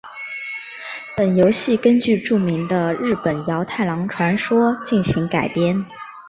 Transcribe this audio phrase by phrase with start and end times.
[1.15, 5.85] 本游戏根据著名的日本桃太郎传说进行改编。